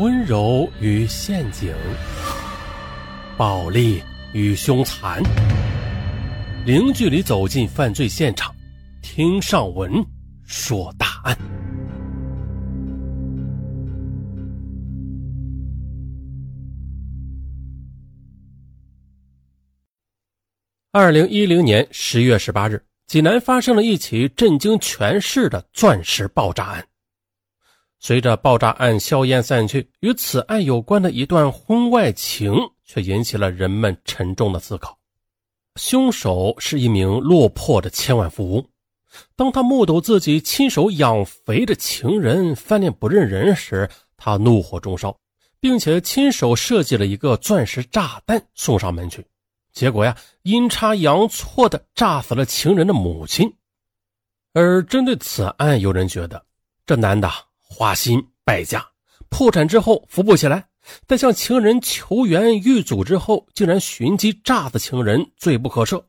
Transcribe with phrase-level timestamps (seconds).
[0.00, 1.74] 温柔与陷阱，
[3.36, 5.22] 暴力与凶残，
[6.64, 8.50] 零距离走进犯罪现场，
[9.02, 9.92] 听上文
[10.46, 11.36] 说大案。
[20.92, 26.89] 二零一零年十月十八日，济南发生了一起震惊全市的钻石爆炸案。
[28.02, 34.98] 随着爆炸案硝烟散去，与此案有关的一段婚外情却引起了人们沉重的思考。
[35.76, 38.66] 凶手是一名落魄的千万富翁，
[39.36, 45.14] 当他目睹自己亲手养肥的情人翻脸不认人时，他怒火中烧，
[45.60, 49.24] 并且亲手设计了一个钻石炸弹送上门去。
[49.72, 53.54] 结果呀，阴差阳错的炸死了情人的母亲。
[54.54, 56.42] 而针对此案，有人觉得
[56.84, 57.30] 这男的
[57.80, 58.86] 花心败家，
[59.30, 60.66] 破产之后扶不起来，
[61.06, 66.02] 在向情人求援遇阻之后，竟然寻机炸死情人，罪不可赦。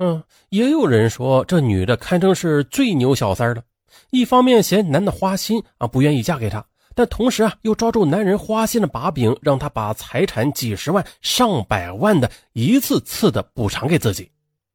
[0.00, 3.62] 嗯，也有人说这女的堪称是最牛小三了，
[4.10, 6.66] 一方面嫌男的花心啊，不愿意嫁给他。
[6.96, 14.28] 但同时啊，又抓住男人花心的把柄，让他把财产几十万、上百万的一次次的补偿给自己。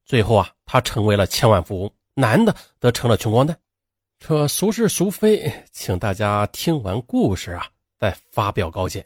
[0.06, 3.58] 最后啊，他成为了千万富翁，男的则成了穷光蛋。
[4.20, 7.66] 可孰是孰非，请大家听完故事啊，
[7.98, 9.06] 再发表高见。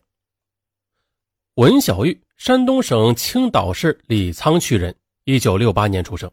[1.56, 6.30] 文小玉，山东省青岛市李沧区人，一九六八年出生。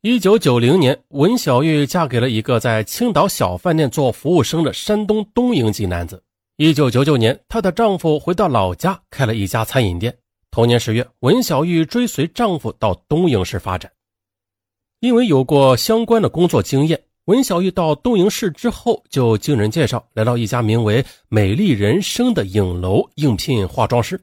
[0.00, 6.22] 一九九零年，文小玉嫁给了一个在青岛小饭店做服务生的山东东营籍男子。
[6.56, 10.16] 一九九九年，她的丈夫回到老家开了一家餐饮店。
[10.50, 13.92] 同年十月，文小玉追随丈夫到东营市发展。
[15.00, 24.18] 因为有过相关的工作经验，文小玉到东营市之后，就经人介绍来到一家名为“美丽人生”的影楼应聘化妆师。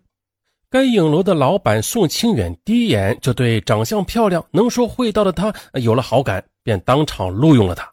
[0.72, 7.88] 该影楼的老板宋清远第一眼就对长相漂亮、能说会道的她有了好感，便当场录用了她。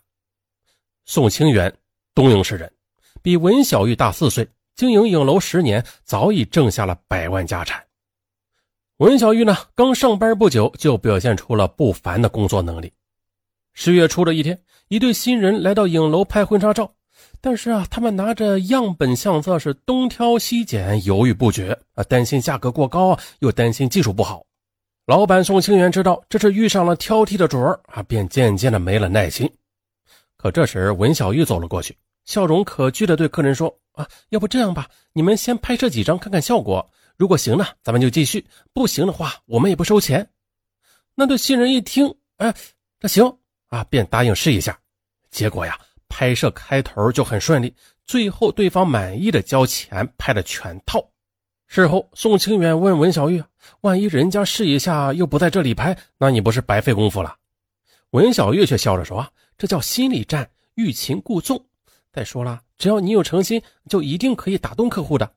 [1.05, 1.71] 宋清远，
[2.15, 2.73] 东营市人，
[3.21, 7.85] 比文小玉大四岁，经营影楼十年，早已挣下了百万家产。
[8.97, 12.91] 文小玉呢，刚上班不久，就表现出了不凡的工作能力。
[13.73, 16.95] 十月初的一天，一对新人来到影楼拍婚纱照。
[17.41, 24.45] 但是啊，他们拿着样本相册是东挑西拣，犹豫不决啊，担心价格过高，又担心技术不好。
[25.07, 29.51] 老板宋清源知道这是遇上了挑剔的主儿啊，便渐渐的没了耐心。
[30.37, 38.41] 可这时文小玉走了过去，笑容可掬的对客人说：“啊，要不这样吧，你们先拍摄几张看看效果，如果行呢，咱们就继续；
[38.73, 40.29] 不行的话，我们也不收钱。”
[41.17, 42.55] 那对新人一听，哎，
[43.01, 43.39] 这行
[43.73, 44.79] 啊，便答应试一下。
[45.31, 45.77] 结果呀。
[46.15, 47.75] 拍摄开头就很顺利，
[48.05, 51.03] 最后对方满意的交钱，拍了全套。
[51.67, 53.43] 事后，宋清远问文小玉
[53.81, 57.35] ：“万一人家试一下又不在这里拍，那你不是白费功夫了？”
[58.13, 61.65] 文小玉却笑着说：“这叫心理战，欲擒故纵。
[62.13, 65.33] 再说了，只要你有诚心，就一定可以打动客户的。”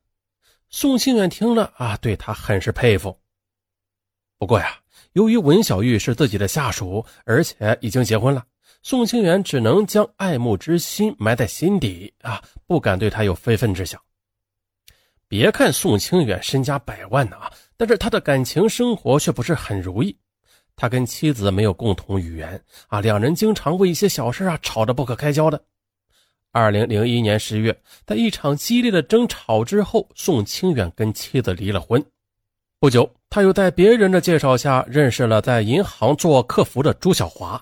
[0.70, 3.18] 宋清远听了啊，对他很是佩服。
[4.38, 4.78] 不过呀，
[5.16, 8.44] 由于文小玉是自己的下属，而且已经结婚了。
[8.84, 14.00] 宋清远只能将爱慕之心埋在心底啊，不敢对他有非分之想。
[15.30, 20.18] 别看宋清远身家百万呢啊，但是他的感情生活却不是很如意。
[20.76, 25.64] 他跟妻子没有共同语言啊，两人经常为一些小事啊吵得不可开交的。
[26.52, 32.06] 二零零一年十月，在一场激烈的争吵之后，宋清远跟妻子离了婚。
[32.86, 37.60] 不久，他又在别人的介绍下认识了在银行做客服的朱小华。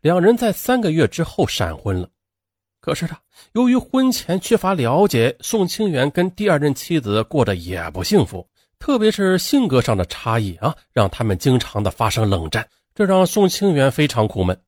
[0.00, 2.08] 两人在三个月之后闪婚了，
[2.80, 3.16] 可是呢，
[3.52, 8.44] 由于婚前缺乏了解，宋清远跟第二任妻子过得也不幸福，
[8.80, 14.60] 特别是性格上的差异啊，让他们经常的发生冷战，这让宋清远非常苦闷。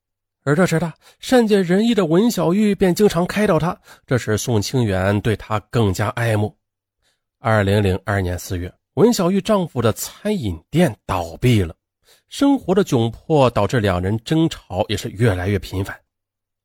[0.45, 6.57] 而这时的善解人意的文小玉便经常开导他，这使宋清远对他更加爱慕。
[7.41, 11.75] 二零零二年四月，文小玉丈夫的餐饮店倒闭了。
[12.29, 15.97] 生活的窘迫导致两人争吵也是越来越频繁。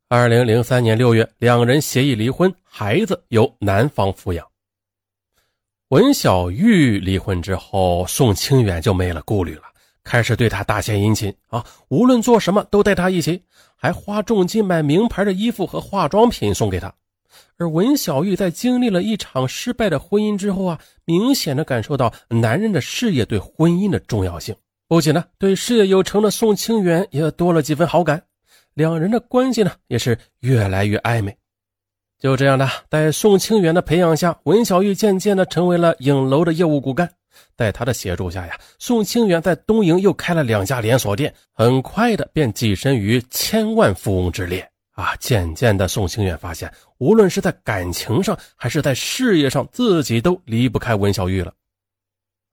[0.10, 4.46] 二零零三年六月，两人协议离婚，孩子由男方抚养。
[5.90, 9.64] 文小玉离婚之后，宋清远就没了顾虑了，
[10.04, 13.44] 开始对她大献殷勤啊，无论做什么都带她一起，
[13.76, 16.94] 还花重金买名牌的衣服和化妆品送给她。
[17.58, 24.56] 而文小玉在经历了一场失败的婚姻之后啊，明显的感受到男人的事业对婚姻的重要性。
[24.88, 28.22] 不仅呢，对事业有成的宋清源也多了几分好感，
[28.74, 31.36] 两人的关系呢也是越来越暧昧。
[32.20, 37.10] 就这样的，在宋清源的培养下，文小玉渐渐的成为了影楼的业务骨干。
[37.58, 45.16] 在他的协助下呀，宋清远在东营又开了两家连锁店，很快的便跻身于千万富翁之列啊！
[45.18, 51.54] 渐渐的，宋清远发现，无论是在感情上还是在事业上，自己都离不开文小玉了。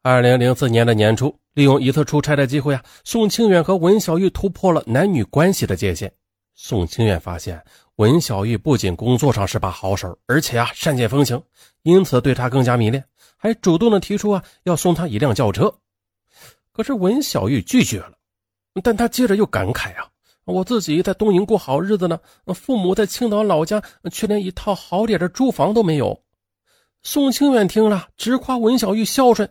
[0.03, 6.13] 二零零四年的年初，利用一次出差的机会啊，宋清远和文小玉突破了男女关系的界限。
[6.55, 7.65] 宋清远发现。
[7.97, 11.41] 文小玉不仅工作上是把好手，而且啊善解风情，
[11.83, 13.05] 因此对她更加迷恋，
[13.37, 15.73] 还主动的提出啊要送她一辆轿车。
[16.73, 18.15] 可是文小玉拒绝了，
[18.83, 20.09] 但她接着又感慨啊，
[20.53, 22.21] 我自己在东营过好日子呢，
[22.55, 26.23] 父母在青岛老家却连一套好点的住房都没有。
[27.03, 29.49] 宋清远听了直夸文小玉孝顺。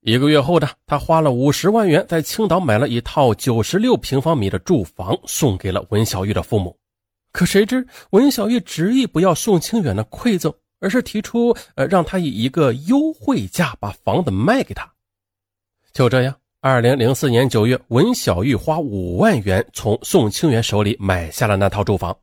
[0.00, 6.76] 一个月后的他花了五十万元在青岛买了一套九十六平方米的住房，送给了文小玉的父母。
[7.32, 14.88] 可谁知文小玉执意不要宋清远的馈赠，而是提出呃让他以一个优惠价把房子卖给他。
[15.92, 16.36] 就这样，
[16.66, 22.16] 二零零四年九月，文小玉花五万元从宋清远手里买下了那套住房。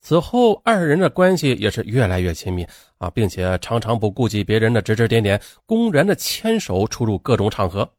[0.00, 2.64] 此后，二人的关系也是越来越亲密
[2.98, 7.90] 啊，并且常常不顾及别人的指指点点，公然的牵手出入各种场合。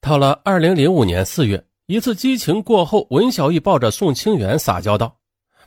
[0.00, 5.16] 到了二零零五年四月，一次激情过后，文小玉抱着宋清远撒娇道。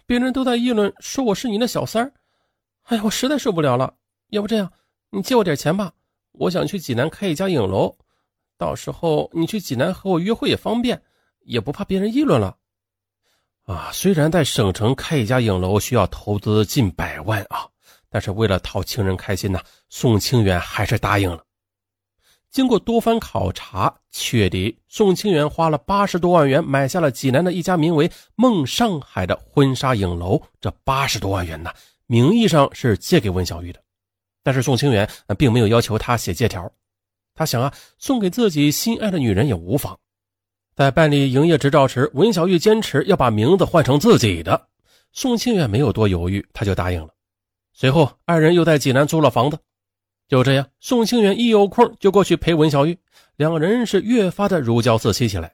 [0.06, 2.12] 别人都在议论说我是你的小三儿，
[2.88, 3.94] 哎呀，我实在受不了了。
[4.32, 4.70] 要不这样，
[5.12, 5.94] 你借我点钱吧，
[6.34, 7.96] 我想去济南开一家影楼，
[8.64, 11.02] 到时候你去济南和我约会也方便，
[11.42, 12.56] 也不怕别人议论了。
[13.66, 17.68] 啊，虽然在省城开一家影楼需要投资近百万啊，
[18.10, 21.44] 但是为了讨情人开心呢，宋清远还是答应了。
[22.52, 30.42] 经过多番考察，确定宋清远花了八十多万元买下了济南的一家名为“梦上海”的婚纱影楼。
[30.62, 31.70] 这八十多万元呢，
[32.08, 33.84] 名义上是借给温小玉的，
[34.42, 36.72] 但是宋清远并没有要求他写借条。
[37.36, 40.00] 他想啊，送给自己心爱的女人也无妨。
[40.76, 44.68] 在办理营业执照时，文小玉坚持要把名字换成自己的，
[45.12, 47.10] 宋清远没有多犹豫，他就答应了。
[47.74, 49.60] 随后，二人又在济南租了房子。
[50.28, 52.98] 就这样，宋清远一有空就过去陪文小玉，
[53.36, 55.54] 两人是越发的如胶似漆起来。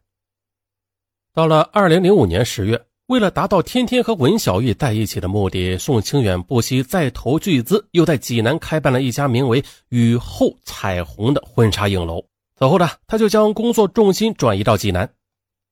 [1.33, 12.23] 到了二零零五年十月，为了达到天天和文小玉在一起的目的，宋清远不惜再投巨资，又在济南开办了一家名为“雨后彩虹”的婚纱影楼。
[12.55, 15.09] 此后呢，他就将工作重心转移到济南。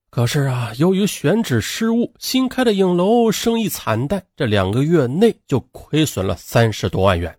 [0.10, 7.38] 可是啊，由于选址失误，新开的影楼生意惨淡，这两个月内就亏损了三十多万元。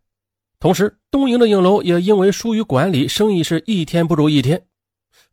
[0.61, 4.63] 同时，东营的影楼也因为疏于管理，生意是一天不如一天。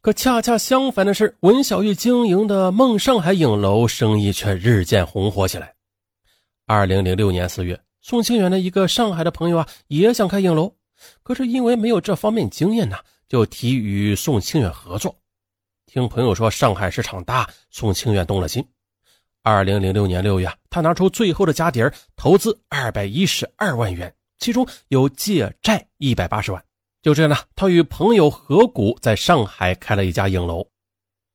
[0.05, 5.73] 可恰恰相反的是，文小玉经营的梦上海影楼生意却日渐红火起来。
[6.67, 10.71] 二零零六年四月，宋清远的一个上海的朋友啊，也想开影楼，
[11.23, 12.97] 可是因为没有这方面经验呢，
[13.27, 15.15] 就提与宋清远合作。
[15.87, 18.63] 听朋友说上海市场大，宋清远动了心。
[19.41, 24.13] 二零零六年六月，他拿出最后的家底儿，投资二百一十二万元。
[24.37, 26.63] 其中有借债一百八十万，
[27.05, 30.65] 就这样呢，他与朋友合股在上海开了一家影楼。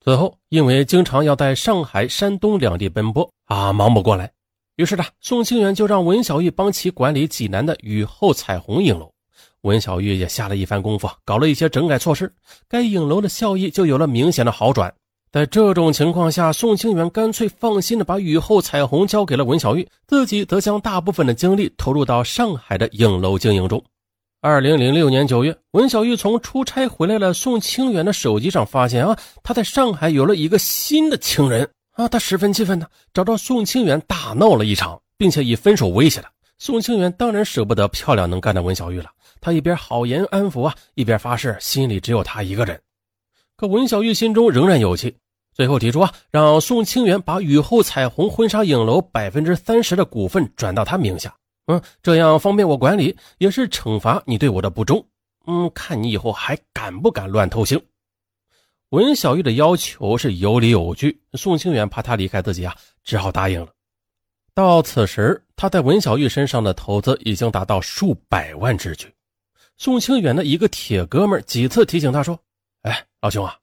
[0.04, 4.32] 此后，因为经常要在上海、山东两地奔波啊，忙不过来，
[4.74, 9.12] 于是呢，宋清远就让文小玉帮其管理济南的雨后彩虹影楼。
[9.60, 12.32] 文小玉也下了一番功夫，搞了一些整改措施，
[12.68, 14.92] 该影楼的效益就有了明显的好转。
[15.30, 23.80] 在这种情况下，宋清远干脆放心的把雨后彩虹交给了文小玉，自己则将大部分的精力投入到上海的影楼经营中。
[24.42, 36.32] 二零零六年九月，文小玉从出差回来了，宋清远的手机上发现啊，他在上海有了一个新的情人啊，他十分气愤呢，找到宋清远大闹了一场，并且以分手威胁他。
[36.58, 39.10] 宋清远当然舍不得漂亮能干的文小玉了，
[39.42, 42.80] 他一边好言安抚啊，一边发誓心里只有他一个人。
[43.58, 45.14] 可文小玉心中仍然有气，
[45.52, 51.34] 最后提出啊，让宋清远把雨后彩虹婚纱影楼百分之三十的股份转到他名下，
[51.70, 55.06] 嗯，这样方便我管理，也是惩罚你对我的不忠。
[55.46, 57.80] 嗯，看你以后还敢不敢乱偷腥。
[58.88, 63.68] 文小玉的要求是有理有据，宋清远怕他离开自己啊，只好答应了。
[64.52, 69.14] 到此时，他在文小玉身上的投资已经达到数百万之巨。
[69.78, 72.38] 宋清远的一个铁哥们几次提醒他说。
[72.82, 73.56] 哎，老兄啊，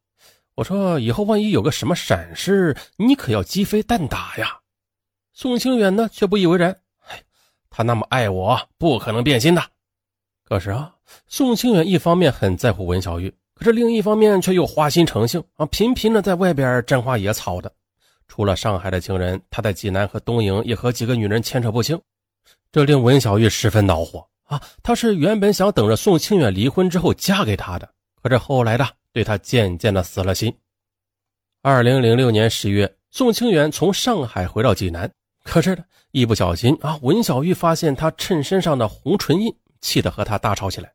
[0.55, 4.59] 我说以后万一有个什么闪失，你可要鸡飞蛋打呀。
[5.33, 6.79] 宋清远呢却不以为然，
[7.77, 9.61] 他那么爱我，不可能变心的。
[10.43, 10.91] 可是啊，
[11.27, 17.71] 宋清远一方面很在乎文小玉，可是另一方面却又花心成性啊，频频的在外边沾花惹草的。
[18.27, 22.01] 除了上海的情人，他在济南和东营也和几个女人牵扯不清。
[22.71, 24.59] 这令文小玉十分恼火啊！
[24.81, 27.87] 她是原本想等着宋清远离婚之后嫁给他的，
[28.23, 30.51] 可是后来的对他渐渐的死了心。
[31.61, 35.11] 二零零六年十月，宋清远从上海回到济南，
[35.47, 40.93] 可是呢，一不小心啊，文小玉发现他衬衫上的红唇印，气得和他大吵起来。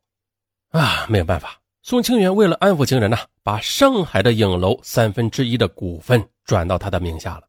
[0.69, 7.43] 啊，没有办法，宋清源为了安抚情人呢，把上海的影楼三分之一的股份转到他的名下了。